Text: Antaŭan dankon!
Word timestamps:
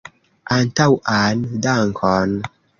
Antaŭan 0.55 1.45
dankon! 1.69 2.37